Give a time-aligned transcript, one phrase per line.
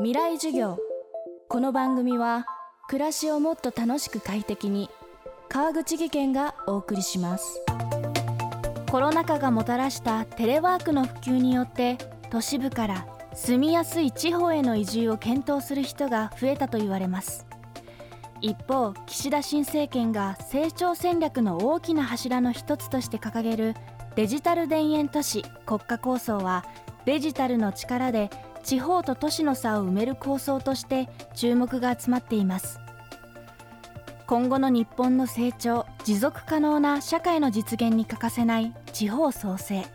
[0.00, 0.78] 未来授業。
[1.48, 2.46] この番組は
[2.88, 4.88] 暮らしをもっと楽しく快適に
[5.48, 7.60] 川口義賢がお送りします。
[8.88, 11.98] コロナ禍がもたらしたテレワークの普及によって
[12.30, 17.44] 都市部から住みやすい地方への移住を検討する人が増えたと言われます。
[18.40, 23.74] 一方岸田新政権が成長戦略の大きな柱の一つとして掲げる
[24.14, 26.64] デジタル田園都市国家構想は
[27.04, 28.30] デジタルの力で
[28.68, 32.80] 地方と都市の差を埋める構想として注目が集まっています。
[34.26, 39.86] 今後の日本の成長持続可能な社会の実現に欠かせない地方創生。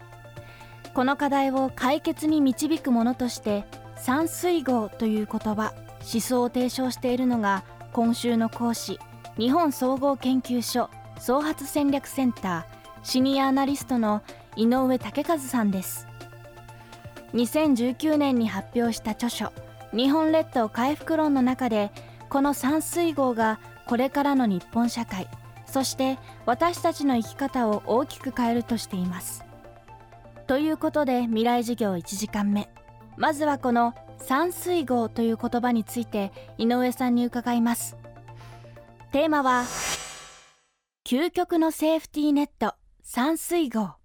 [0.95, 3.63] この課題を解決に導くものとして
[3.95, 8.99] 三水号という言葉思想を提唱しているのが今週の講師
[9.37, 14.23] 日本総合研究所創発戦略センターシニアアナリストの
[14.55, 16.07] 井上武和さんです。
[17.33, 19.51] 2019年に発表した著書
[19.93, 21.91] 「日本列島回復論」の中で
[22.29, 25.27] この山水号がこれからの日本社会。
[25.65, 29.43] そして私たちの生き方を大きく変えるとしています。
[30.45, 32.69] ということで未来授業1時間目。
[33.17, 37.97] まずはこの山水号という言葉について井上さんに伺います。
[39.11, 39.63] テーマは
[41.05, 44.02] 究極のセーフティーネット山水号。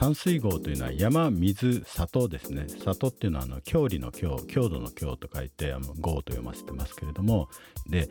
[0.00, 2.66] 山水郷というのは山水里ですね。
[2.68, 7.48] 里っていうのはあの郷里の郷郷土の郷と書いてあの郷と読ませてますけれども。
[7.88, 8.08] で、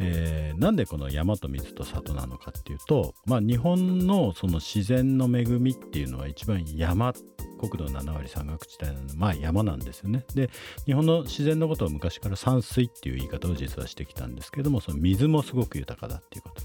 [0.00, 7.12] えー、なんでこの山と水と里なのかっていうと、まあ、日本のその自然の恵みっていうのは一番山
[7.58, 10.24] 国土7割山岳地帯なのでまあ山なんですよね。
[10.34, 10.50] で
[10.86, 16.57] 日本の自然のことを昔から山水っていう言い方を実はしてきたんですけどもその水もすごく豊かだっていうこと。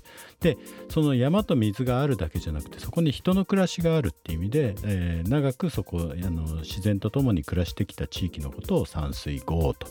[0.44, 0.58] で
[0.90, 9.88] その山と水があるだけじゃなくてそこに人の暮らしがあるっていう意味で、えー、長くそこあの自然と共に暮らしてきた地域のことを山水郷と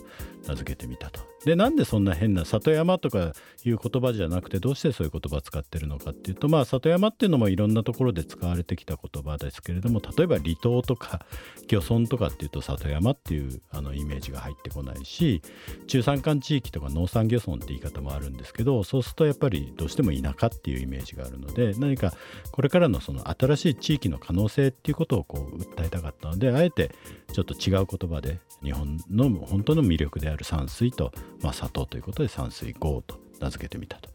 [0.47, 1.32] 名付けてみたと。
[1.45, 3.33] でなんでそんな変な里山とか
[3.65, 11.25] いう言葉じゃなくてどうしてそういう言葉使ってるのかっていうとまあ里山っていうのもいろんなところで使われてきた言葉ですけれども例えば離島とか
[11.67, 15.41] 漁村とかっていうと里山っていうあのイメージが入ってこないし
[15.87, 22.13] 中山間地域とか農産漁村って言い方もあるんですけどそうするとやっぱりどうしても田舎っていうイメージがあるので何か
[22.51, 26.91] これからのその新しい地域の可能性っていうことをこう訴えたかったのであえて
[27.33, 34.09] ちょっと違う言葉で日本の本当の魅力である山水と、まあ、里ということで山水号と名付けてみたと。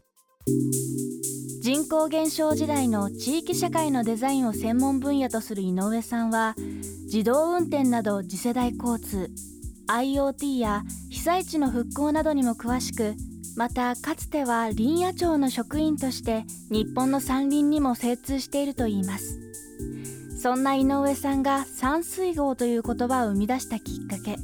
[1.61, 6.55] 人口減少時代の地域社会のデザインを専門分野とする井上さんは
[7.03, 9.29] 自動運転など次世代交通
[9.87, 13.15] IoT や被災地の復興などにも詳しく
[13.57, 19.39] またかつては林野庁の職員として日本の山林にも精通しているといいます
[20.39, 24.37] そんな井上さんが山水号という言葉を生み出したきっかけ。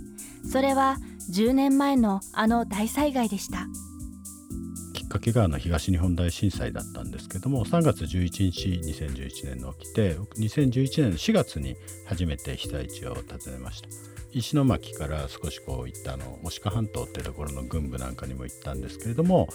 [0.52, 0.98] それは
[1.32, 3.66] 10年前のあの大災害でした。
[4.94, 13.88] きっかけがあの東日本大震災だったんですけども3月11日2011年の起きて2011年の4月に初めて被災地を訪ねました。
[14.34, 19.48] 石巻から少しこう行ったあの牡鹿半島っていうところの軍部なんかにも行ったんですけれども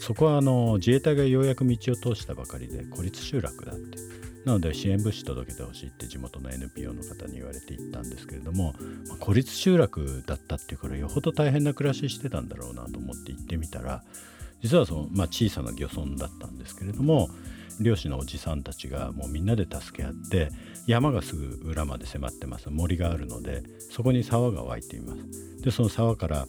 [0.00, 4.23] そこはあの自衛隊がようやく道を通したばかりで孤立集落だって。
[4.44, 8.74] なので支援物資届けてほしいって地元の NPO の方に言われて行ったんですけれども、
[9.08, 14.02] まあ、孤立集落だったっていうからよほど大変な暮らししてたんだろうなと思って行ってみたら
[14.62, 17.28] 実はその、まあ、小さな漁村だったんですけれども
[17.80, 20.50] 漁師のおじさんたちがもうみんなで助け合って
[20.86, 22.70] 山がすぐ裏まで迫ってます。
[22.70, 25.62] 森があるのでそこに沢が湧いています。
[25.62, 26.46] でその沢から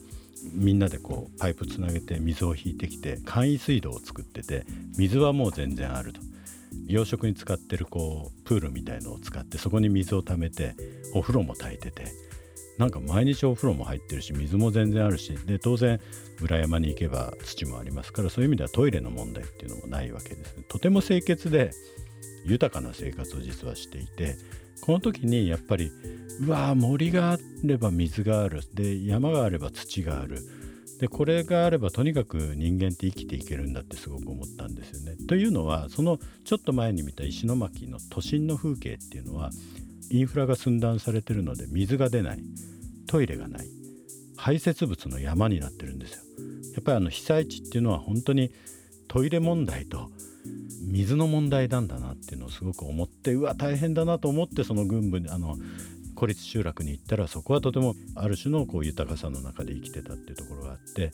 [0.53, 4.65] みんなでこうパイプつなげて水を引いてきて簡易水道を作ってて
[4.97, 6.21] 水はもう全然あると。
[6.87, 10.75] 養殖に使ってるこうプールみたいのを使ってそこに水を溜めて
[11.13, 12.05] お風呂も炊いてて
[12.77, 15.99] なんか毎日お風呂も入ってるし水も全然あるしで当然
[16.41, 20.63] 裏山に行けば土もありますからそういう意味ではトイレの問題っていうのもないわけですね。
[20.67, 21.71] とても清潔で
[22.43, 24.35] 豊かな生活を実はしていて
[24.81, 25.89] この時にやっぱり
[26.41, 28.61] うわ森があれば水がある。
[28.73, 30.39] で山があれば土がある。
[30.99, 35.17] でこれがあればとにかく人間って生きていけるんだってすごく思ったんですよね。
[35.27, 39.51] というのはそのちょっと前に見た石巻の都心の風景っていうのは
[40.09, 42.39] インフラが寸断されてるので水が出ない
[43.07, 43.67] トイレがない
[44.37, 46.21] 排泄物の山になってるんですよ。
[46.75, 48.51] やっぱりあの被災地っていうのは本当に
[49.07, 50.09] トイレ問題と
[50.81, 55.57] 水の問題なんだなっていうのをすごく思ってうわ大変だなと思ってその軍部にあの
[56.15, 61.11] 孤立集落に行ったらそこはとてもある種のこう豊かさの中で生きてたっていうところがあって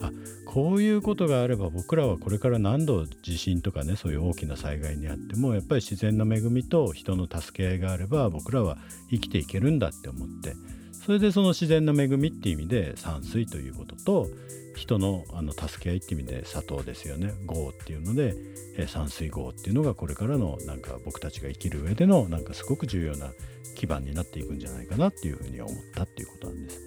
[0.00, 0.10] あ
[0.46, 8.78] こういうことがあれば僕らはこれから何度地震とかねそういう大きな災害にあってもやっぱり自然の恵みと人の助け合いがあれば僕らは
[9.10, 10.54] 生きていけるんだって思って
[11.04, 14.28] それでその自然の恵みっていう意味で山水ということと
[14.76, 18.34] 人のあの助け合いっていう意味で砂糖ですよね豪っていうので、
[18.76, 23.32] えー、山水豪っていうのがこれからのなんか僕たちが生きる上でのなんかすごく重要な
[23.74, 26.80] 基盤になっていくんじゃないかなっていうふうに思ったっていうことなんです。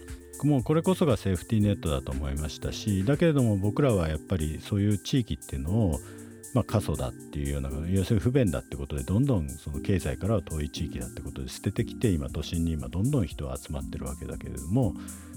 [0.43, 5.99] もうこれこそがセーフティーネットだと思いましたしだけれども僕らはやっぱりそういう地域っていうのを
[6.53, 14.93] まあ、過疎だっていうような要するに不便だってことでどんどんその経済からは遠い地域だってことで捨ててきて今都心に今どんどん人は集まってるわけだけれども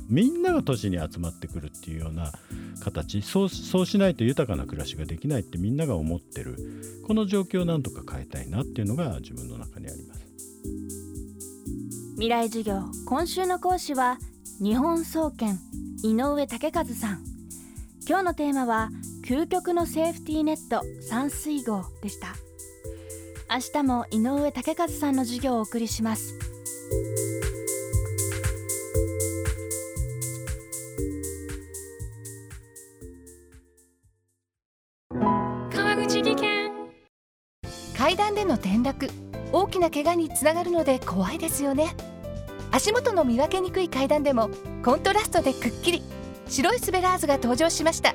[0.09, 2.33] みんなが都市に集まってくるっていうような
[2.81, 6.57] 形そうそうしないと豊かな暮らしができないってみんなが思ってる
[7.07, 10.27] この状況をなんとか変えたいなっていうのが自分の中にあります。
[12.15, 14.19] 未来授業今週の講師は
[14.61, 15.59] 日本総研
[16.03, 17.25] 井上武和さん。
[18.09, 18.91] 今日のテーマは
[19.29, 22.29] 究極のセーフティーネット山水号でした。
[23.55, 26.39] 明日も井上武和さんの授業をお送りします。
[35.75, 36.71] 川口技研。
[37.99, 39.11] 階段での転落
[39.53, 41.95] 大きな怪我につながるので怖いですよね。
[42.71, 44.49] 足元の見分けにくい階段でも
[44.83, 46.03] コントラストでくっきり。
[46.49, 48.15] 白いスベラーズが登場しました